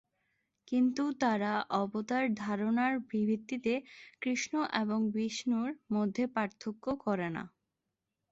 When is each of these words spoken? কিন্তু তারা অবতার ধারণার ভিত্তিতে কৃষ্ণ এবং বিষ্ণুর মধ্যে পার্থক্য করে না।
কিন্তু 0.67 1.03
তারা 1.21 1.51
অবতার 1.81 2.23
ধারণার 2.35 2.93
ভিত্তিতে 3.09 3.73
কৃষ্ণ 4.21 4.53
এবং 4.81 4.99
বিষ্ণুর 5.11 5.69
মধ্যে 5.93 6.23
পার্থক্য 6.35 6.85
করে 7.03 7.27
না। 7.29 7.43